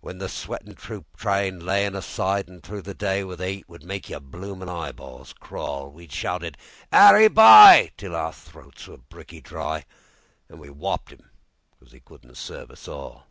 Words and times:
When 0.00 0.16
the 0.16 0.30
sweatin' 0.30 0.76
troop 0.76 1.14
train 1.18 1.60
layIn 1.60 1.94
a 1.94 2.00
sidin' 2.00 2.62
through 2.62 2.80
the 2.80 2.94
day, 2.94 3.22
Where 3.22 3.36
the 3.36 3.50
'eat 3.50 3.68
would 3.68 3.84
make 3.84 4.08
your 4.08 4.18
bloomin' 4.18 4.70
eyebrows 4.70 5.34
crawl, 5.34 5.90
We 5.90 6.08
shouted 6.08 6.56
"Harry 6.90 7.28
By!"Till 7.28 8.16
our 8.16 8.32
throats 8.32 8.88
were 8.88 8.96
bricky 8.96 9.42
dry, 9.42 9.84
Then 10.48 10.58
we 10.58 10.70
wopped 10.70 11.12
'im 11.12 11.28
'cause 11.78 11.94
'e 11.94 12.00
couldn't 12.00 12.38
serve 12.38 12.70
us 12.70 12.88
all. 12.88 13.26